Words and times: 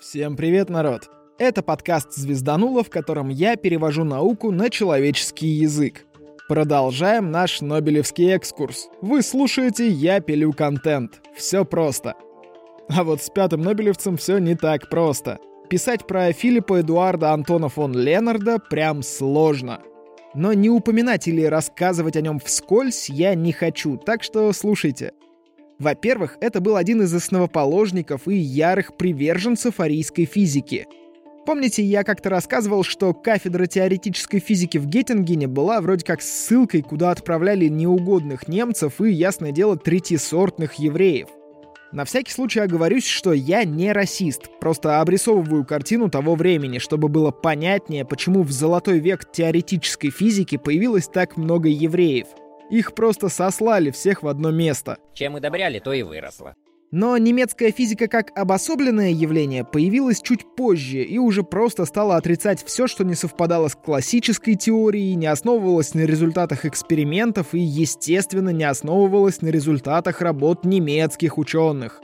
Всем 0.00 0.34
привет, 0.34 0.70
народ! 0.70 1.10
Это 1.36 1.62
подкаст 1.62 2.14
«Звездануло», 2.14 2.82
в 2.82 2.88
котором 2.88 3.28
я 3.28 3.56
перевожу 3.56 4.02
науку 4.02 4.50
на 4.50 4.70
человеческий 4.70 5.48
язык. 5.48 6.06
Продолжаем 6.48 7.30
наш 7.30 7.60
Нобелевский 7.60 8.30
экскурс. 8.32 8.88
Вы 9.02 9.20
слушаете 9.20 9.88
«Я 9.88 10.20
пилю 10.20 10.54
контент». 10.54 11.20
Все 11.36 11.66
просто. 11.66 12.14
А 12.88 13.04
вот 13.04 13.20
с 13.20 13.28
пятым 13.28 13.60
Нобелевцем 13.60 14.16
все 14.16 14.38
не 14.38 14.54
так 14.54 14.88
просто. 14.88 15.38
Писать 15.68 16.06
про 16.06 16.32
Филиппа 16.32 16.80
Эдуарда 16.80 17.32
Антона 17.32 17.68
фон 17.68 17.92
Ленарда 17.92 18.58
прям 18.58 19.02
сложно. 19.02 19.82
Но 20.32 20.54
не 20.54 20.70
упоминать 20.70 21.28
или 21.28 21.42
рассказывать 21.42 22.16
о 22.16 22.22
нем 22.22 22.40
вскользь 22.40 23.10
я 23.10 23.34
не 23.34 23.52
хочу, 23.52 23.98
так 23.98 24.22
что 24.22 24.50
слушайте. 24.54 25.12
Во-первых, 25.80 26.36
это 26.42 26.60
был 26.60 26.76
один 26.76 27.00
из 27.02 27.14
основоположников 27.14 28.28
и 28.28 28.36
ярых 28.36 28.98
приверженцев 28.98 29.80
арийской 29.80 30.26
физики. 30.26 30.86
Помните, 31.46 31.82
я 31.82 32.04
как-то 32.04 32.28
рассказывал, 32.28 32.84
что 32.84 33.14
кафедра 33.14 33.64
теоретической 33.64 34.40
физики 34.40 34.76
в 34.76 34.86
Геттингене 34.86 35.46
была 35.46 35.80
вроде 35.80 36.04
как 36.04 36.20
ссылкой, 36.20 36.82
куда 36.82 37.10
отправляли 37.10 37.68
неугодных 37.68 38.46
немцев 38.46 39.00
и, 39.00 39.10
ясное 39.10 39.52
дело, 39.52 39.78
третьесортных 39.78 40.74
евреев. 40.74 41.28
На 41.92 42.04
всякий 42.04 42.30
случай 42.30 42.60
оговорюсь, 42.60 43.06
что 43.06 43.32
я 43.32 43.64
не 43.64 43.90
расист, 43.92 44.50
просто 44.60 45.00
обрисовываю 45.00 45.64
картину 45.64 46.10
того 46.10 46.34
времени, 46.34 46.78
чтобы 46.78 47.08
было 47.08 47.30
понятнее, 47.30 48.04
почему 48.04 48.42
в 48.42 48.52
золотой 48.52 48.98
век 48.98 49.24
теоретической 49.32 50.10
физики 50.10 50.58
появилось 50.58 51.08
так 51.08 51.38
много 51.38 51.70
евреев— 51.70 52.26
их 52.70 52.94
просто 52.94 53.28
сослали 53.28 53.90
всех 53.90 54.22
в 54.22 54.28
одно 54.28 54.50
место. 54.50 54.98
Чем 55.14 55.34
удобряли, 55.34 55.78
то 55.78 55.92
и 55.92 56.02
выросло. 56.02 56.54
Но 56.92 57.16
немецкая 57.18 57.70
физика 57.70 58.08
как 58.08 58.36
обособленное 58.36 59.10
явление 59.10 59.64
появилась 59.64 60.20
чуть 60.20 60.56
позже 60.56 61.04
и 61.04 61.18
уже 61.18 61.44
просто 61.44 61.84
стала 61.84 62.16
отрицать 62.16 62.64
все, 62.64 62.88
что 62.88 63.04
не 63.04 63.14
совпадало 63.14 63.68
с 63.68 63.76
классической 63.76 64.56
теорией, 64.56 65.14
не 65.14 65.26
основывалось 65.26 65.94
на 65.94 66.00
результатах 66.00 66.64
экспериментов 66.64 67.54
и, 67.54 67.60
естественно, 67.60 68.50
не 68.50 68.64
основывалось 68.64 69.40
на 69.40 69.48
результатах 69.48 70.20
работ 70.20 70.64
немецких 70.64 71.38
ученых. 71.38 72.00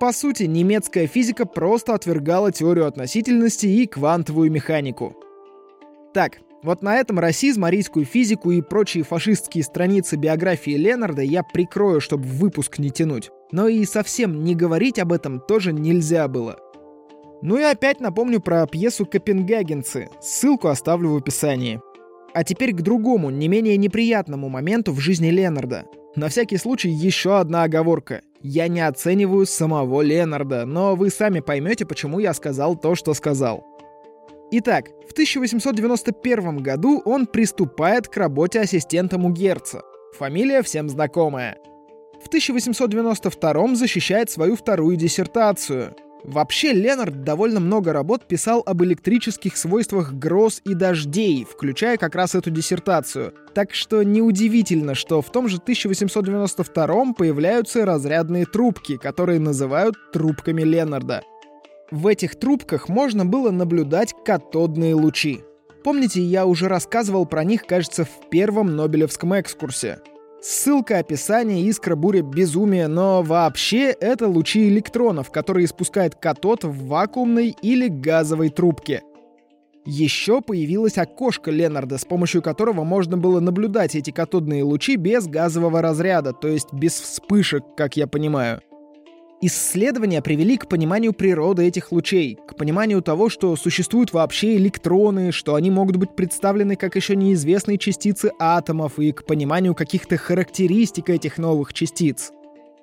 По 0.00 0.10
сути, 0.12 0.44
немецкая 0.44 1.06
физика 1.06 1.44
просто 1.44 1.94
отвергала 1.94 2.50
теорию 2.50 2.86
относительности 2.86 3.66
и 3.66 3.86
квантовую 3.86 4.50
механику. 4.50 5.14
Так, 6.14 6.38
вот 6.64 6.82
на 6.82 6.96
этом 6.96 7.18
расизм, 7.18 7.64
арийскую 7.64 8.06
физику 8.06 8.50
и 8.50 8.62
прочие 8.62 9.04
фашистские 9.04 9.62
страницы 9.62 10.16
биографии 10.16 10.70
Ленарда 10.70 11.20
я 11.20 11.42
прикрою, 11.42 12.00
чтобы 12.00 12.24
выпуск 12.24 12.78
не 12.78 12.90
тянуть. 12.90 13.30
Но 13.52 13.68
и 13.68 13.84
совсем 13.84 14.42
не 14.42 14.54
говорить 14.54 14.98
об 14.98 15.12
этом 15.12 15.40
тоже 15.40 15.72
нельзя 15.74 16.26
было. 16.26 16.56
Ну 17.42 17.58
и 17.58 17.62
опять 17.62 18.00
напомню 18.00 18.40
про 18.40 18.66
пьесу 18.66 19.04
«Копенгагенцы». 19.04 20.08
Ссылку 20.22 20.68
оставлю 20.68 21.10
в 21.10 21.16
описании. 21.16 21.80
А 22.32 22.42
теперь 22.42 22.72
к 22.72 22.80
другому, 22.80 23.28
не 23.28 23.46
менее 23.48 23.76
неприятному 23.76 24.48
моменту 24.48 24.92
в 24.92 25.00
жизни 25.00 25.28
Ленарда. 25.28 25.84
На 26.16 26.30
всякий 26.30 26.56
случай 26.56 26.88
еще 26.88 27.38
одна 27.38 27.64
оговорка. 27.64 28.22
Я 28.40 28.68
не 28.68 28.80
оцениваю 28.80 29.44
самого 29.44 30.00
Ленарда, 30.00 30.64
но 30.64 30.96
вы 30.96 31.10
сами 31.10 31.40
поймете, 31.40 31.84
почему 31.84 32.20
я 32.20 32.32
сказал 32.32 32.76
то, 32.76 32.94
что 32.94 33.12
сказал. 33.12 33.73
Итак, 34.50 34.90
в 35.08 35.12
1891 35.12 36.58
году 36.58 37.02
он 37.04 37.26
приступает 37.26 38.08
к 38.08 38.16
работе 38.16 38.60
ассистентом 38.60 39.24
у 39.24 39.30
Герца. 39.30 39.82
Фамилия 40.18 40.62
всем 40.62 40.88
знакомая. 40.88 41.58
В 42.22 42.28
1892 42.28 43.74
защищает 43.74 44.30
свою 44.30 44.56
вторую 44.56 44.96
диссертацию. 44.96 45.96
Вообще, 46.24 46.72
Ленард 46.72 47.22
довольно 47.22 47.60
много 47.60 47.92
работ 47.92 48.26
писал 48.26 48.62
об 48.64 48.82
электрических 48.82 49.58
свойствах 49.58 50.12
гроз 50.14 50.62
и 50.64 50.72
дождей, 50.72 51.44
включая 51.44 51.98
как 51.98 52.14
раз 52.14 52.34
эту 52.34 52.50
диссертацию. 52.50 53.34
Так 53.54 53.74
что 53.74 54.02
неудивительно, 54.02 54.94
что 54.94 55.20
в 55.20 55.30
том 55.30 55.48
же 55.48 55.58
1892 55.58 57.12
появляются 57.12 57.84
разрядные 57.84 58.46
трубки, 58.46 58.96
которые 58.96 59.38
называют 59.38 59.96
трубками 60.12 60.62
Ленарда— 60.62 61.22
в 61.90 62.06
этих 62.06 62.36
трубках 62.36 62.88
можно 62.88 63.24
было 63.24 63.50
наблюдать 63.50 64.14
катодные 64.24 64.94
лучи. 64.94 65.40
Помните, 65.84 66.22
я 66.22 66.46
уже 66.46 66.68
рассказывал 66.68 67.26
про 67.26 67.44
них, 67.44 67.66
кажется, 67.66 68.04
в 68.04 68.30
первом 68.30 68.74
Нобелевском 68.74 69.34
экскурсе. 69.34 69.98
Ссылка, 70.40 70.98
описание, 70.98 71.62
искра, 71.62 71.94
буря, 71.94 72.22
безумие, 72.22 72.86
но 72.86 73.22
вообще 73.22 73.90
это 73.90 74.28
лучи 74.28 74.68
электронов, 74.68 75.30
которые 75.30 75.66
испускает 75.66 76.14
катод 76.14 76.64
в 76.64 76.86
вакуумной 76.86 77.54
или 77.62 77.88
газовой 77.88 78.50
трубке. 78.50 79.02
Еще 79.86 80.40
появилось 80.40 80.96
окошко 80.96 81.50
Ленарда, 81.50 81.98
с 81.98 82.06
помощью 82.06 82.40
которого 82.40 82.84
можно 82.84 83.18
было 83.18 83.40
наблюдать 83.40 83.94
эти 83.94 84.10
катодные 84.10 84.64
лучи 84.64 84.96
без 84.96 85.26
газового 85.26 85.82
разряда, 85.82 86.32
то 86.32 86.48
есть 86.48 86.72
без 86.72 86.98
вспышек, 86.98 87.62
как 87.76 87.96
я 87.98 88.06
понимаю. 88.06 88.62
Исследования 89.46 90.22
привели 90.22 90.56
к 90.56 90.68
пониманию 90.68 91.12
природы 91.12 91.66
этих 91.66 91.92
лучей, 91.92 92.38
к 92.48 92.56
пониманию 92.56 93.02
того, 93.02 93.28
что 93.28 93.54
существуют 93.56 94.14
вообще 94.14 94.56
электроны, 94.56 95.32
что 95.32 95.54
они 95.54 95.70
могут 95.70 95.96
быть 95.96 96.16
представлены 96.16 96.76
как 96.76 96.96
еще 96.96 97.14
неизвестные 97.14 97.76
частицы 97.76 98.32
атомов 98.38 98.98
и 98.98 99.12
к 99.12 99.26
пониманию 99.26 99.74
каких-то 99.74 100.16
характеристик 100.16 101.10
этих 101.10 101.36
новых 101.36 101.74
частиц. 101.74 102.32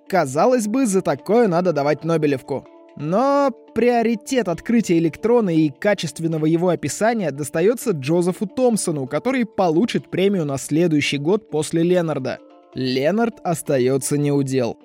Казалось 0.07 0.67
бы, 0.67 0.85
за 0.85 1.01
такое 1.01 1.47
надо 1.47 1.73
давать 1.73 2.03
Нобелевку. 2.03 2.67
Но 2.95 3.49
приоритет 3.73 4.47
открытия 4.47 4.99
электрона 4.99 5.49
и 5.49 5.69
качественного 5.69 6.45
его 6.45 6.69
описания 6.69 7.31
достается 7.31 7.89
Джозефу 7.89 8.45
Томпсону, 8.45 9.07
который 9.07 9.45
получит 9.45 10.11
премию 10.11 10.45
на 10.45 10.59
следующий 10.59 11.17
год 11.17 11.49
после 11.49 11.81
Ленарда. 11.81 12.37
Ленард 12.75 13.39
остается 13.43 14.15
неудел. 14.19 14.77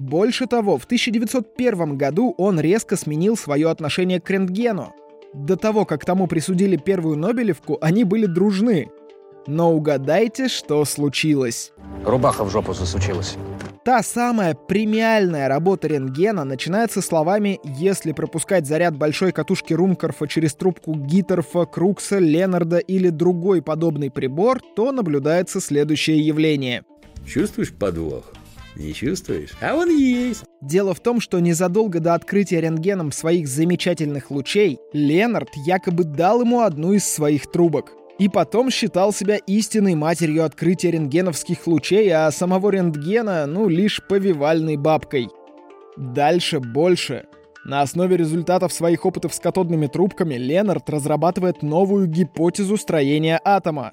Больше 0.00 0.46
того, 0.46 0.78
в 0.78 0.84
1901 0.84 1.98
году 1.98 2.34
он 2.38 2.58
резко 2.58 2.96
сменил 2.96 3.36
свое 3.36 3.68
отношение 3.68 4.18
к 4.18 4.30
рентгену. 4.30 4.94
До 5.34 5.58
того, 5.58 5.84
как 5.84 6.06
тому 6.06 6.26
присудили 6.26 6.78
первую 6.78 7.18
Нобелевку, 7.18 7.76
они 7.82 8.04
были 8.04 8.24
дружны. 8.24 8.88
Но 9.46 9.74
угадайте, 9.74 10.48
что 10.48 10.82
случилось. 10.86 11.72
Рубаха 12.02 12.44
в 12.44 12.50
жопу 12.50 12.72
засучилась. 12.72 13.36
Та 13.84 14.02
самая 14.02 14.54
премиальная 14.54 15.48
работа 15.48 15.88
рентгена 15.88 16.44
начинается 16.44 17.02
словами 17.02 17.60
«Если 17.62 18.12
пропускать 18.12 18.66
заряд 18.66 18.96
большой 18.96 19.32
катушки 19.32 19.74
Румкорфа 19.74 20.26
через 20.26 20.54
трубку 20.54 20.94
Гиттерфа, 20.94 21.66
Крукса, 21.66 22.18
Ленарда 22.18 22.78
или 22.78 23.10
другой 23.10 23.60
подобный 23.60 24.10
прибор, 24.10 24.62
то 24.74 24.92
наблюдается 24.92 25.60
следующее 25.60 26.20
явление». 26.20 26.84
Чувствуешь 27.26 27.74
подвох? 27.74 28.32
Не 28.80 28.94
чувствуешь? 28.94 29.50
А 29.60 29.74
он 29.74 29.90
есть. 29.90 30.44
Дело 30.62 30.94
в 30.94 31.00
том, 31.00 31.20
что 31.20 31.38
незадолго 31.38 32.00
до 32.00 32.14
открытия 32.14 32.62
рентгеном 32.62 33.12
своих 33.12 33.46
замечательных 33.46 34.30
лучей, 34.30 34.78
Ленард 34.94 35.50
якобы 35.66 36.04
дал 36.04 36.40
ему 36.40 36.60
одну 36.60 36.94
из 36.94 37.04
своих 37.04 37.46
трубок. 37.46 37.92
И 38.18 38.30
потом 38.30 38.70
считал 38.70 39.12
себя 39.12 39.36
истинной 39.36 39.94
матерью 39.94 40.44
открытия 40.44 40.92
рентгеновских 40.92 41.66
лучей, 41.66 42.10
а 42.10 42.30
самого 42.30 42.70
рентгена, 42.70 43.44
ну, 43.46 43.68
лишь 43.68 44.00
повивальной 44.08 44.76
бабкой. 44.76 45.28
Дальше 45.98 46.58
больше. 46.58 47.26
На 47.66 47.82
основе 47.82 48.16
результатов 48.16 48.72
своих 48.72 49.04
опытов 49.04 49.34
с 49.34 49.40
катодными 49.40 49.88
трубками 49.88 50.36
Ленард 50.36 50.88
разрабатывает 50.88 51.62
новую 51.62 52.06
гипотезу 52.06 52.78
строения 52.78 53.38
атома. 53.44 53.92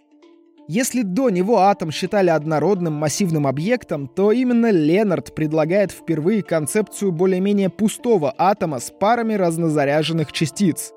Если 0.70 1.02
до 1.02 1.30
него 1.30 1.60
атом 1.60 1.92
считали 1.92 2.30
однородным 2.30 2.92
массивным 2.92 3.48
объектом, 3.48 4.10
то 4.10 4.34
именно 4.34 4.70
Ленард 4.70 5.34
предлагает 5.34 5.92
впервые 5.94 6.44
концепцию 6.44 7.14
более-менее 7.14 7.70
пустого 7.70 8.36
атома 8.38 8.80
с 8.80 8.92
парами 8.92 9.36
разнозаряженных 9.36 10.34
частиц. 10.34 10.92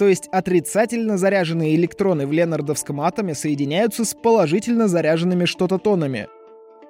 То 0.00 0.08
есть 0.08 0.28
отрицательно 0.32 1.16
заряженные 1.16 1.76
электроны 1.76 2.26
в 2.26 2.32
ленардовском 2.32 3.00
атоме 3.00 3.36
соединяются 3.36 4.04
с 4.04 4.14
положительно 4.14 4.88
заряженными 4.88 5.44
что-то-тонами. 5.44 6.26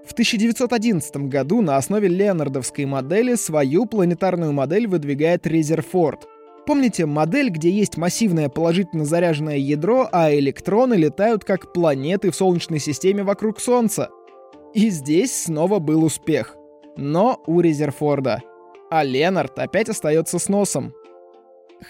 В 0.06 0.12
1911 0.12 1.29
году 1.29 1.61
на 1.61 1.77
основе 1.77 2.09
ленардовской 2.09 2.87
модели 2.87 3.35
свою 3.35 3.85
планетарную 3.85 4.55
модель 4.55 4.87
выдвигает 4.87 5.47
Резерфорд— 5.47 6.27
Помните 6.67 7.05
модель, 7.05 7.51
где 7.51 7.71
есть 7.71 7.99
массивное 7.99 8.49
положительно 8.49 9.05
заряженное 9.05 9.59
ядро, 9.59 10.09
а 10.11 10.35
электроны 10.35 10.95
летают 10.95 11.45
как 11.45 11.75
планеты 11.75 12.31
в 12.31 12.37
Солнечной 12.37 12.79
системе 12.79 13.23
вокруг 13.23 13.61
Солнца? 13.61 14.09
И 14.73 14.89
здесь 14.89 15.45
снова 15.45 15.79
был 15.79 16.05
успех. 16.05 16.57
Но 16.97 17.43
у 17.47 17.61
Резерфорда. 17.61 18.43
А 18.91 19.05
Ленард 19.05 19.59
опять 19.59 19.89
остается 19.89 20.39
с 20.39 20.49
носом. 20.49 20.95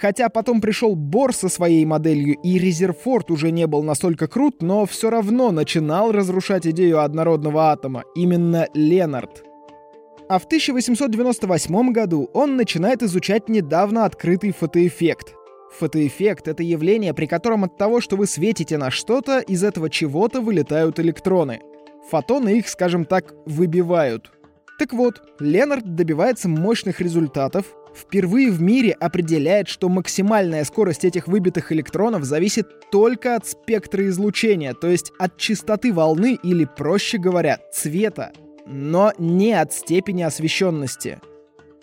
Хотя 0.01 0.29
потом 0.29 0.61
пришел 0.61 0.97
Бор 0.97 1.33
со 1.33 1.49
своей 1.49 1.85
моделью, 1.85 2.37
и 2.43 2.59
Резерфорд 2.59 3.31
уже 3.31 3.53
не 3.53 3.67
был 3.67 3.85
настолько 3.85 4.27
крут, 4.27 4.61
но 4.61 4.87
все 4.87 5.09
равно 5.09 5.53
начинал 5.53 6.11
разрушать 6.11 6.67
идею 6.67 7.01
однородного 7.01 7.71
атома. 7.71 8.03
Именно 8.17 8.67
Ленард. 8.75 9.45
А 10.29 10.39
в 10.39 10.45
1898 10.45 11.93
году 11.93 12.31
он 12.33 12.57
начинает 12.57 13.03
изучать 13.03 13.49
недавно 13.49 14.07
открытый 14.07 14.53
фотоэффект. 14.53 15.35
Фотоэффект— 15.79 16.49
это 16.49 16.63
явление, 16.63 17.13
при 17.13 17.27
котором 17.27 17.65
от 17.65 17.77
того, 17.77 18.01
что 18.01 18.17
вы 18.17 18.27
светите 18.27 18.79
на 18.79 18.91
что-то, 18.91 19.41
из 19.41 19.63
этого 19.63 19.91
чего-то 19.91 20.41
вылетают 20.41 20.99
электроны. 20.99 21.61
Фотоны 22.11 22.59
их, 22.59 22.69
скажем 22.69 23.05
так, 23.05 23.35
выбивают. 23.45 24.31
Так 24.79 24.93
вот, 24.93 25.23
Ленард 25.41 25.95
добивается 25.95 26.49
мощных 26.49 27.01
результатов, 27.01 27.67
впервые 27.95 28.51
в 28.51 28.63
мире 28.63 28.93
определяет, 28.93 29.69
что 29.69 29.89
максимальная 29.89 30.65
скорость 30.65 31.05
этих 31.05 31.29
выбитых 31.29 31.71
электронов 31.71 32.25
зависит 32.25 32.91
только 32.91 33.37
от 33.37 33.47
спектра 33.47 34.07
излучения, 34.09 34.75
то 34.75 34.89
есть 34.89 35.13
от 35.19 35.37
частоты 35.37 35.93
волны 35.93 36.39
или, 36.43 36.65
проще 36.65 37.19
говоря, 37.19 37.59
цвета, 37.73 38.33
но 38.67 39.13
не 39.19 39.53
от 39.53 39.73
степени 39.73 40.23
освещенности. 40.23 41.21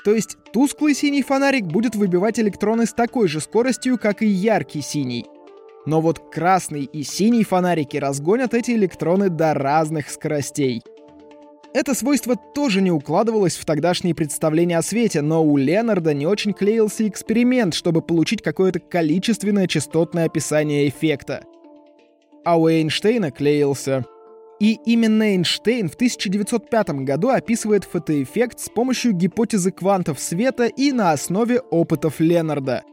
То 0.03 0.13
есть 0.13 0.37
тусклый 0.51 0.95
синий 0.95 1.21
фонарик 1.21 1.65
будет 1.65 1.95
выбивать 1.95 2.39
электроны 2.39 2.85
с 2.85 2.93
такой 2.93 3.27
же 3.27 3.39
скоростью, 3.39 3.99
как 3.99 4.21
и 4.21 4.27
яркий 4.27 4.81
синий. 4.81 5.25
Но 5.85 6.01
вот 6.01 6.19
красный 6.31 6.83
и 6.83 7.03
синий 7.03 7.43
фонарики 7.43 7.97
разгонят 7.97 8.53
эти 8.53 8.71
электроны 8.71 9.29
до 9.29 9.53
разных 9.53 10.09
скоростей. 10.09 10.81
Это 11.73 11.95
свойство 11.95 12.35
тоже 12.35 12.81
не 12.81 12.91
укладывалось 12.91 13.55
в 13.55 13.65
тогдашние 13.65 14.13
представления 14.13 14.77
о 14.77 14.81
свете, 14.81 15.21
но 15.21 15.43
у 15.43 15.55
Ленарда 15.55 16.13
не 16.13 16.27
очень 16.27 16.53
клеился 16.53 17.07
эксперимент, 17.07 17.73
чтобы 17.73 18.01
получить 18.01 18.41
какое-то 18.41 18.79
количественное 18.79 19.67
частотное 19.67 20.25
описание 20.25 20.89
эффекта. 20.89 21.43
А 22.43 22.59
у 22.59 22.67
Эйнштейна 22.67 23.31
клеился. 23.31 24.05
И 24.61 24.79
именно 24.85 25.23
Эйнштейн 25.23 25.89
в 25.89 25.95
1905 25.95 26.89
году 27.03 27.29
описывает 27.29 27.83
фотоэффект 27.83 28.59
с 28.59 28.69
помощью 28.69 29.11
гипотезы 29.11 29.71
квантов 29.71 30.19
света 30.19 30.67
и 30.67 30.91
на 30.91 31.13
основе 31.13 31.61
опытов 31.61 32.19
Ленарда. 32.19 32.83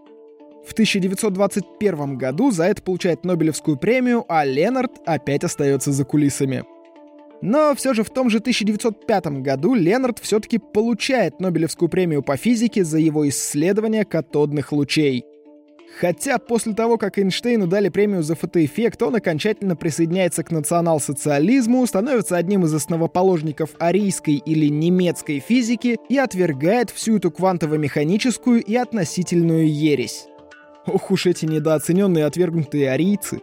В 0.66 0.72
1921 0.72 2.16
году 2.16 2.52
за 2.52 2.64
это 2.64 2.80
получает 2.80 3.22
Нобелевскую 3.26 3.76
премию, 3.76 4.24
а 4.30 4.46
Ленард 4.46 4.92
опять 5.04 5.44
остается 5.44 5.92
за 5.92 6.06
кулисами. 6.06 6.64
Но 7.42 7.74
все 7.74 7.92
же 7.92 8.02
в 8.02 8.08
том 8.08 8.30
же 8.30 8.38
1905 8.38 9.26
году 9.42 9.74
Ленард 9.74 10.20
все-таки 10.20 10.56
получает 10.56 11.38
Нобелевскую 11.38 11.90
премию 11.90 12.22
по 12.22 12.38
физике 12.38 12.82
за 12.82 12.96
его 12.96 13.28
исследование 13.28 14.06
катодных 14.06 14.72
лучей. 14.72 15.26
Хотя 15.96 16.38
после 16.38 16.74
того, 16.74 16.96
как 16.96 17.18
Эйнштейну 17.18 17.66
дали 17.66 17.88
премию 17.88 18.22
за 18.22 18.34
фотоэффект, 18.36 19.02
он 19.02 19.16
окончательно 19.16 19.74
присоединяется 19.74 20.44
к 20.44 20.50
национал-социализму, 20.50 21.84
становится 21.86 22.36
одним 22.36 22.64
из 22.64 22.74
основоположников 22.74 23.70
арийской 23.78 24.34
или 24.34 24.68
немецкой 24.68 25.40
физики 25.40 25.96
и 26.08 26.18
отвергает 26.18 26.90
всю 26.90 27.16
эту 27.16 27.30
квантово-механическую 27.30 28.62
и 28.62 28.76
относительную 28.76 29.68
ересь. 29.72 30.26
Ох 30.86 31.10
уж 31.10 31.26
эти 31.26 31.46
недооцененные 31.46 32.26
отвергнутые 32.26 32.90
арийцы. 32.90 33.40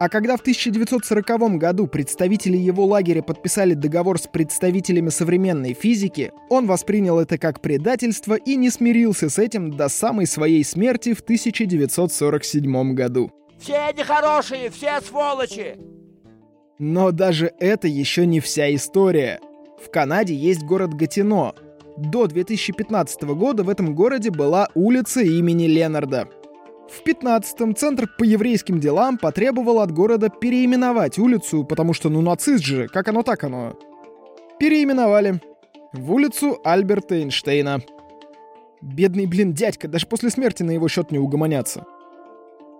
А 0.00 0.08
когда 0.08 0.36
в 0.36 0.40
1940 0.40 1.58
году 1.58 1.88
представители 1.88 2.56
его 2.56 2.84
лагеря 2.84 3.20
подписали 3.20 3.74
договор 3.74 4.18
с 4.18 4.28
представителями 4.28 5.08
современной 5.08 5.74
физики, 5.74 6.32
он 6.48 6.66
воспринял 6.66 7.18
это 7.18 7.36
как 7.36 7.60
предательство 7.60 8.34
и 8.34 8.54
не 8.54 8.70
смирился 8.70 9.28
с 9.28 9.40
этим 9.40 9.72
до 9.72 9.88
самой 9.88 10.26
своей 10.26 10.64
смерти 10.64 11.14
в 11.14 11.20
1947 11.20 12.94
году. 12.94 13.32
Все 13.58 13.92
нехорошие, 13.96 14.70
все 14.70 15.00
сволочи! 15.00 15.76
Но 16.78 17.10
даже 17.10 17.52
это 17.58 17.88
еще 17.88 18.24
не 18.24 18.38
вся 18.38 18.72
история. 18.72 19.40
В 19.84 19.90
Канаде 19.90 20.32
есть 20.32 20.62
город 20.62 20.94
Гатино. 20.94 21.54
До 21.96 22.28
2015 22.28 23.22
года 23.22 23.64
в 23.64 23.68
этом 23.68 23.96
городе 23.96 24.30
была 24.30 24.68
улица 24.74 25.20
имени 25.22 25.66
Ленарда. 25.66 26.28
В 26.88 27.06
15-м 27.06 27.76
Центр 27.76 28.08
по 28.18 28.24
еврейским 28.24 28.80
делам 28.80 29.18
потребовал 29.18 29.80
от 29.80 29.92
города 29.92 30.30
переименовать 30.30 31.18
улицу, 31.18 31.64
потому 31.64 31.92
что 31.92 32.08
ну 32.08 32.22
нацист 32.22 32.64
же, 32.64 32.88
как 32.88 33.08
оно 33.08 33.22
так 33.22 33.44
оно. 33.44 33.74
Переименовали. 34.58 35.40
В 35.92 36.12
улицу 36.12 36.58
Альберта 36.64 37.16
Эйнштейна. 37.16 37.80
Бедный, 38.80 39.26
блин, 39.26 39.52
дядька, 39.52 39.86
даже 39.86 40.06
после 40.06 40.30
смерти 40.30 40.62
на 40.62 40.70
его 40.70 40.88
счет 40.88 41.10
не 41.10 41.18
угомонятся. 41.18 41.84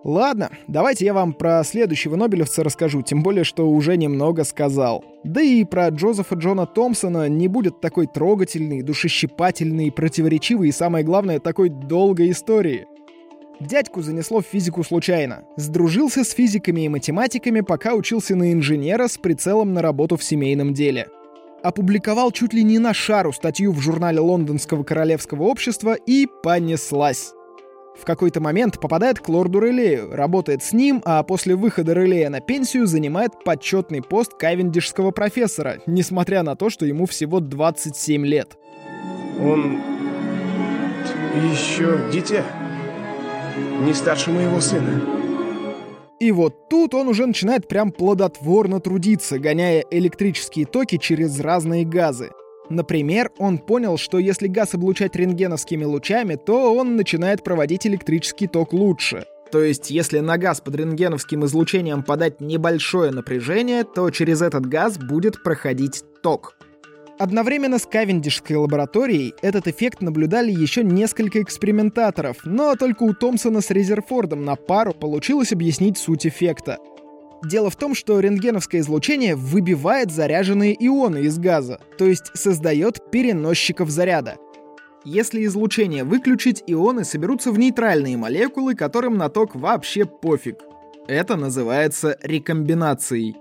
Ладно, 0.03 0.49
давайте 0.67 1.05
я 1.05 1.13
вам 1.13 1.33
про 1.33 1.61
следующего 1.63 2.15
Нобелевца 2.15 2.63
расскажу, 2.63 3.01
тем 3.01 3.21
более, 3.21 3.43
что 3.43 3.69
уже 3.69 3.97
немного 3.97 4.43
сказал. 4.43 5.03
Да 5.23 5.41
и 5.41 5.63
про 5.65 5.89
Джозефа 5.89 6.35
Джона 6.35 6.65
Томпсона 6.65 7.27
не 7.27 7.47
будет 7.47 7.81
такой 7.81 8.07
трогательной, 8.07 8.81
душещипательной, 8.81 9.91
противоречивой 9.91 10.69
и, 10.69 10.71
самое 10.71 11.03
главное, 11.03 11.39
такой 11.39 11.69
долгой 11.69 12.31
истории— 12.31 12.87
Дядьку 13.59 14.01
занесло 14.01 14.39
в 14.39 14.45
физику 14.45 14.83
случайно. 14.83 15.43
Сдружился 15.57 16.23
с 16.23 16.31
физиками 16.31 16.81
и 16.81 16.89
математиками, 16.89 17.59
пока 17.59 17.93
учился 17.93 18.35
на 18.35 18.53
инженера 18.53 19.07
с 19.07 19.17
прицелом 19.17 19.73
на 19.73 19.81
работу 19.81 20.15
в 20.15 20.23
семейном 20.23 20.73
деле. 20.73 21.09
Опубликовал 21.61 22.31
чуть 22.31 22.53
ли 22.53 22.63
не 22.63 22.79
на 22.79 22.93
шару 22.93 23.33
статью 23.33 23.73
в 23.73 23.81
журнале 23.81 24.21
Лондонского 24.21 24.83
королевского 24.83 25.43
общества 25.43 25.93
и 25.93 26.25
понеслась. 26.41 27.33
В 27.99 28.05
какой-то 28.05 28.39
момент 28.39 28.79
попадает 28.79 29.19
к 29.19 29.27
лорду 29.27 29.59
Релею, 29.59 30.15
работает 30.15 30.63
с 30.63 30.71
ним, 30.71 31.01
а 31.03 31.21
после 31.23 31.55
выхода 31.55 31.91
Релея 31.91 32.29
на 32.29 32.39
пенсию 32.39 32.87
занимает 32.87 33.43
почетный 33.43 34.01
пост 34.01 34.35
кавендишского 34.35 35.11
профессора, 35.11 35.81
несмотря 35.85 36.43
на 36.43 36.55
то, 36.55 36.69
что 36.69 36.85
ему 36.85 37.05
всего 37.07 37.41
27 37.41 38.25
лет. 38.25 38.57
Он 39.41 39.81
еще 41.51 41.99
дитя 42.09 42.45
не 43.81 43.93
старше 43.93 44.31
моего 44.31 44.59
сына. 44.61 45.01
И 46.19 46.31
вот 46.31 46.67
тут 46.69 46.93
он 46.93 47.07
уже 47.07 47.25
начинает 47.25 47.67
прям 47.67 47.91
плодотворно 47.91 48.81
трудиться, 48.81 49.39
гоняя 49.39 49.85
электрические 49.89 50.65
токи 50.65 50.97
через 50.97 51.39
разные 51.39 51.85
газы. 51.85 52.31
Например, 52.69 53.31
он 53.37 53.57
понял, 53.57 53.97
что 53.97 54.19
если 54.19 54.47
газ 54.47 54.73
облучать 54.75 55.15
рентгеновскими 55.15 55.85
лучами, 55.85 56.35
то 56.35 56.75
он 56.75 56.97
начинает 56.97 57.43
проводить 57.43 57.87
электрический 57.87 58.47
ток 58.47 58.73
лучше. 58.73 59.25
То 59.51 59.63
есть, 59.63 59.89
если 59.89 60.19
на 60.19 60.37
газ 60.37 60.61
под 60.61 60.75
рентгеновским 60.75 61.45
излучением 61.45 62.03
подать 62.03 62.39
небольшое 62.39 63.11
напряжение, 63.11 63.83
то 63.83 64.11
через 64.11 64.41
этот 64.43 64.67
газ 64.67 64.97
будет 64.99 65.41
проходить 65.41 66.03
ток. 66.21 66.55
Одновременно 67.19 67.79
с 67.79 67.85
Кавендишской 67.85 68.55
лабораторией 68.55 69.35
этот 69.41 69.67
эффект 69.67 69.99
наблюдали 69.99 70.51
еще 70.51 70.85
несколько 70.85 71.41
экспериментаторов, 71.41 72.37
но 72.45 72.77
только 72.77 73.03
у 73.03 73.13
Томпсона 73.13 73.59
с 73.59 73.69
Резерфордом 73.71 74.45
на 74.45 74.55
пару 74.55 74.93
получилось 74.93 75.51
объяснить 75.51 75.97
суть 75.97 76.25
эффекта. 76.25 76.77
Дело 77.43 77.69
в 77.69 77.75
том, 77.75 77.93
что 77.93 78.21
рентгеновское 78.21 78.79
излучение 78.79 79.35
выбивает 79.35 80.11
заряженные 80.11 80.73
ионы 80.79 81.23
из 81.23 81.37
газа, 81.37 81.81
то 81.97 82.05
есть 82.05 82.31
создает 82.35 83.11
переносчиков 83.11 83.89
заряда. 83.89 84.37
Если 85.03 85.43
излучение 85.43 86.05
выключить, 86.05 86.63
ионы 86.67 87.03
соберутся 87.03 87.51
в 87.51 87.59
нейтральные 87.59 88.15
молекулы, 88.15 88.75
которым 88.75 89.17
на 89.17 89.27
ток 89.27 89.55
вообще 89.55 90.05
пофиг. 90.05 90.59
Это 91.09 91.35
называется 91.35 92.17
рекомбинацией. 92.23 93.35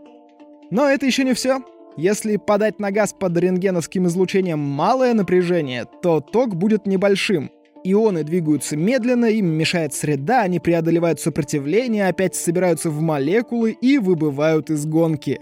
Но 0.73 0.89
это 0.89 1.07
еще 1.07 1.23
не 1.23 1.35
все. 1.35 1.61
Если 1.99 2.37
подать 2.37 2.79
на 2.79 2.93
газ 2.93 3.13
под 3.13 3.37
рентгеновским 3.37 4.07
излучением 4.07 4.61
малое 4.61 5.15
напряжение, 5.15 5.85
то 6.01 6.21
ток 6.21 6.55
будет 6.55 6.87
небольшим. 6.87 7.51
Ионы 7.83 8.23
двигаются 8.23 8.77
медленно, 8.77 9.25
им 9.27 9.47
мешает 9.47 9.93
среда, 9.95 10.43
они 10.43 10.61
преодолевают 10.61 11.19
сопротивление, 11.19 12.07
опять 12.07 12.37
собираются 12.37 12.91
в 12.91 13.01
молекулы 13.01 13.73
и 13.73 13.99
выбывают 13.99 14.71
из 14.71 14.87
гонки. 14.87 15.41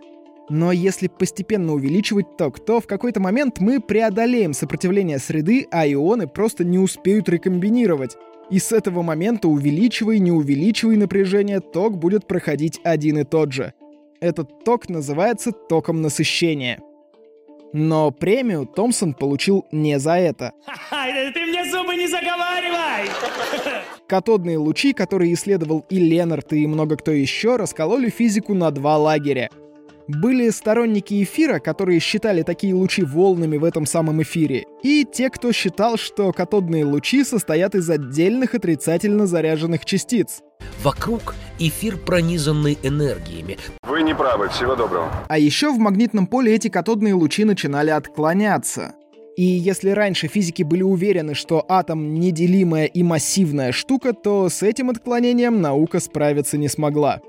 Но 0.48 0.72
если 0.72 1.08
постепенно 1.08 1.74
увеличивать 1.74 2.38
ток, 2.38 2.58
то 2.64 2.80
в 2.80 2.86
какой-то 2.86 3.20
момент 3.20 3.60
мы 3.60 3.78
преодолеем 3.78 4.54
сопротивление 4.54 5.18
среды, 5.18 5.66
а 5.70 5.86
ионы 5.86 6.26
просто 6.26 6.64
не 6.64 6.78
успеют 6.78 7.28
рекомбинировать. 7.28 8.16
И 8.48 8.58
с 8.60 8.72
этого 8.72 9.02
момента 9.02 9.48
увеличивай, 9.48 10.20
не 10.20 10.32
увеличивай 10.32 10.96
напряжение, 10.96 11.60
ток 11.60 11.98
будет 11.98 12.26
проходить 12.26 12.80
один 12.82 13.18
и 13.18 13.24
тот 13.24 13.52
же. 13.52 13.74
Этот 14.20 14.64
ток 14.64 14.88
называется 14.88 15.52
током 15.52 16.00
насыщения. 16.02 16.80
Но 17.72 18.10
премию 18.10 18.66
Томпсон 18.66 19.12
получил 19.12 19.66
не 19.70 19.98
за 19.98 20.12
это. 20.12 20.52
Ты 20.90 21.46
мне 21.46 21.70
зубы 21.70 21.94
не 21.96 22.06
заговаривай! 22.06 23.10
Катодные 24.08 24.56
лучи, 24.56 24.92
которые 24.92 25.34
исследовал 25.34 25.84
и 25.90 25.98
Ленард, 25.98 26.52
и 26.52 26.66
много 26.66 26.96
кто 26.96 27.10
еще, 27.10 27.56
раскололи 27.56 28.08
физику 28.08 28.54
на 28.54 28.70
два 28.70 28.96
лагеря. 28.96 29.50
Были 30.08 30.50
сторонники 30.50 31.22
эфира, 31.24 31.58
которые 31.58 31.98
считали 31.98 32.42
такие 32.42 32.72
лучи 32.72 33.02
волнами 33.02 33.56
в 33.56 33.64
этом 33.64 33.86
самом 33.86 34.22
эфире, 34.22 34.64
и 34.84 35.04
те, 35.04 35.28
кто 35.30 35.50
считал, 35.50 35.96
что 35.96 36.32
катодные 36.32 36.84
лучи 36.84 37.24
состоят 37.24 37.74
из 37.74 37.90
отдельных 37.90 38.54
отрицательно 38.54 39.26
заряженных 39.26 39.84
частиц. 39.84 40.42
Вокруг 40.82 41.34
эфир, 41.58 41.96
пронизанный 41.96 42.78
энергиями. 42.84 43.58
Вы 44.06 44.12
не 44.12 44.18
правы, 44.18 44.48
всего 44.50 44.76
доброго. 44.76 45.10
А 45.26 45.36
еще 45.36 45.72
в 45.72 45.78
магнитном 45.78 46.28
поле 46.28 46.54
эти 46.54 46.68
катодные 46.68 47.14
лучи 47.14 47.44
начинали 47.44 47.90
отклоняться. 47.90 48.94
И 49.36 49.42
если 49.42 49.90
раньше 49.90 50.28
физики 50.28 50.62
были 50.62 50.82
уверены, 50.82 51.34
что 51.34 51.64
атом 51.68 52.14
неделимая 52.14 52.84
и 52.84 53.02
массивная 53.02 53.72
штука, 53.72 54.12
то 54.12 54.48
с 54.48 54.62
этим 54.62 54.90
отклонением 54.90 55.60
наука 55.60 55.98
справиться 55.98 56.56
не 56.56 56.68
смогла. 56.68 57.20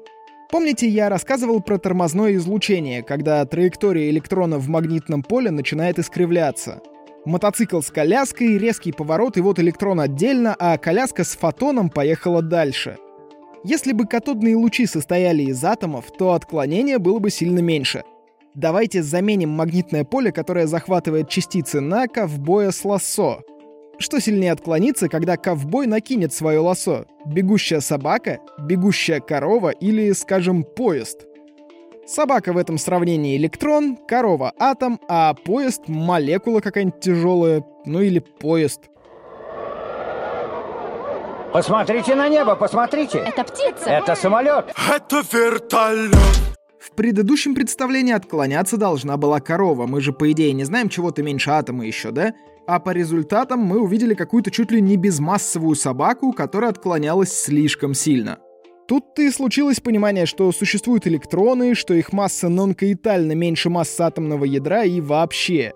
Помните, 0.52 0.88
я 0.88 1.10
рассказывал 1.10 1.62
про 1.62 1.80
тормозное 1.80 2.36
излучение, 2.36 3.02
когда 3.02 3.44
траектория 3.46 4.12
электрона 4.12 4.60
в 4.60 4.70
магнитном 4.70 5.24
поле 5.24 5.50
начинает 5.50 5.98
искривляться. 5.98 6.84
Мотоцикл 7.26 7.82
с 7.82 7.90
коляской, 7.90 8.60
резкий 8.60 8.92
поворот, 8.92 9.36
и 9.38 9.42
вот 9.42 9.58
электрон 9.58 10.00
отдельно, 10.00 10.56
а 10.60 10.78
коляска 10.78 11.24
с 11.24 11.36
фотоном 11.36 11.90
поехала 11.90 12.44
дальше. 12.44 13.00
Если 13.64 13.92
бы 13.92 14.06
катодные 14.06 14.56
лучи 14.56 14.86
состояли 14.86 15.44
из 15.44 15.64
атомов, 15.64 16.06
то 16.18 16.34
отклонение 16.34 17.00
было 17.00 17.20
бы 17.20 17.30
сильно 17.30 17.60
меньше. 17.60 18.04
Давайте 18.54 19.04
заменим 19.04 19.50
магнитное 19.50 20.04
поле, 20.04 20.32
которое 20.32 20.68
захватывает 20.68 21.30
частицы 21.30 21.80
на 21.80 22.08
ковбоя 22.08 22.72
с 22.72 22.84
лассо. 22.86 23.42
Что 24.00 24.20
сильнее 24.20 24.52
отклонится, 24.52 25.10
когда 25.10 25.38
ковбой 25.38 25.88
накинет 25.88 26.32
свое 26.34 26.60
лосо? 26.60 27.06
Бегущая 27.26 27.80
собака, 27.80 28.40
бегущая 28.60 29.20
корова 29.20 29.70
или, 29.70 30.12
скажем, 30.12 30.64
поезд? 30.64 31.26
Собака 32.06 32.54
в 32.54 32.58
этом 32.58 32.78
сравнении 32.78 33.36
электрон, 33.36 33.98
корова 34.08 34.54
атом, 34.58 35.00
а 35.10 35.34
поезд 35.34 35.88
молекула 35.88 36.62
какая-нибудь 36.62 37.00
тяжелая, 37.00 37.66
ну 37.86 38.02
или 38.02 38.20
поезд. 38.20 38.90
Посмотрите 41.54 42.16
на 42.16 42.28
небо, 42.30 42.56
посмотрите. 42.56 43.20
Это 43.20 43.44
птица. 43.44 43.90
Это 43.90 44.16
самолет. 44.16 44.66
Это 44.94 45.24
вертолет. 45.32 46.16
В 46.80 46.92
предыдущем 46.96 47.56
представлении 47.56 48.14
отклоняться 48.14 48.78
должна 48.78 49.18
была 49.18 49.40
корова. 49.40 49.88
Мы 49.88 50.02
же, 50.02 50.14
по 50.14 50.32
идее, 50.32 50.54
не 50.54 50.66
знаем 50.66 50.90
чего-то 50.90 51.24
меньше 51.24 51.52
атома 51.52 51.86
еще, 51.86 52.12
да? 52.12 52.34
А 52.68 52.80
по 52.80 52.92
результатам 52.92 53.60
мы 53.60 53.80
увидели 53.80 54.14
какую-то 54.14 54.52
чуть 54.52 54.72
ли 54.72 54.82
не 54.82 54.98
безмассовую 54.98 55.76
собаку, 55.76 56.34
которая 56.34 56.72
отклонялась 56.72 57.32
слишком 57.32 57.94
сильно. 57.94 58.40
Тут-то 58.88 59.22
и 59.22 59.32
случилось 59.32 59.80
понимание, 59.80 60.26
что 60.26 60.52
существуют 60.52 61.08
электроны, 61.08 61.76
что 61.76 61.94
их 61.94 62.14
масса 62.14 62.50
нонкаитально 62.50 63.34
меньше 63.34 63.70
массы 63.70 64.02
атомного 64.02 64.46
ядра 64.46 64.84
и 64.84 65.02
вообще. 65.02 65.74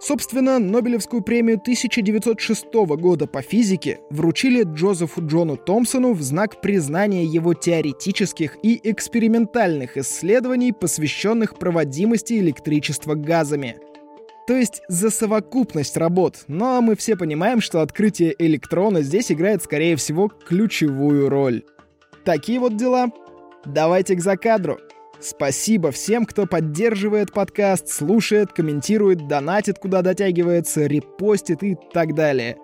Собственно, 0.00 0.58
Нобелевскую 0.58 1.20
премию 1.20 1.56
1906 1.56 2.72
года 2.72 3.26
по 3.26 3.42
физике 3.42 4.00
вручили 4.08 4.64
Джозефу 4.64 5.20
Джону 5.26 5.58
Томпсону 5.58 6.14
в 6.14 6.22
знак 6.22 6.62
признания 6.62 7.24
его 7.24 7.52
теоретических 7.52 8.56
и 8.62 8.80
экспериментальных 8.82 9.98
исследований, 9.98 10.72
посвященных 10.72 11.58
проводимости 11.58 12.32
электричества 12.38 13.14
газами. 13.14 13.76
То 14.46 14.56
есть 14.56 14.80
за 14.88 15.10
совокупность 15.10 15.98
работ, 15.98 16.44
но 16.48 16.80
мы 16.80 16.96
все 16.96 17.14
понимаем, 17.14 17.60
что 17.60 17.82
открытие 17.82 18.34
электрона 18.38 19.02
здесь 19.02 19.30
играет, 19.30 19.62
скорее 19.62 19.96
всего, 19.96 20.28
ключевую 20.28 21.28
роль. 21.28 21.62
Такие 22.24 22.58
вот 22.58 22.74
дела. 22.76 23.12
Давайте 23.66 24.16
к 24.16 24.20
закадру. 24.22 24.78
Спасибо 25.20 25.90
всем, 25.90 26.24
кто 26.24 26.46
поддерживает 26.46 27.32
подкаст, 27.32 27.88
слушает, 27.88 28.52
комментирует, 28.52 29.28
донатит, 29.28 29.78
куда 29.78 30.00
дотягивается, 30.00 30.86
репостит 30.86 31.62
и 31.62 31.76
так 31.92 32.14
далее. 32.14 32.56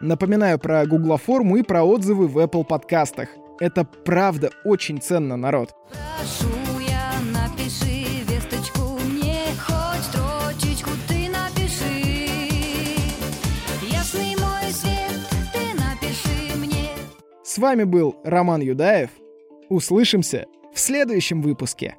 Напоминаю 0.00 0.58
про 0.60 0.86
гуглоформу 0.86 1.56
и 1.56 1.62
про 1.62 1.82
отзывы 1.82 2.28
в 2.28 2.38
Apple 2.38 2.64
подкастах. 2.64 3.30
Это 3.58 3.84
правда 3.84 4.50
очень 4.64 5.00
ценно, 5.00 5.36
народ. 5.36 5.74
Прошу 5.90 6.54
я, 6.80 7.14
напиши 7.32 8.22
весточку 8.28 8.98
мне, 9.08 9.46
хоть 9.58 10.04
строчечку 10.04 10.90
ты 11.08 11.28
напиши. 11.28 12.28
Ясный 13.82 14.36
мой 14.36 14.72
свет, 14.72 15.20
ты 15.52 15.74
напиши 15.80 16.56
мне. 16.58 16.90
С 17.42 17.58
вами 17.58 17.82
был 17.82 18.16
Роман 18.22 18.60
Юдаев. 18.60 19.10
Услышимся 19.68 20.46
в 20.72 20.78
следующем 20.78 21.42
выпуске. 21.42 21.96